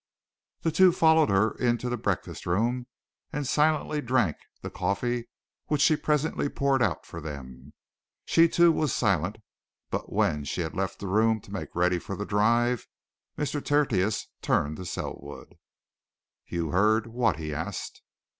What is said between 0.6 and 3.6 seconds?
The two followed her into the breakfast room and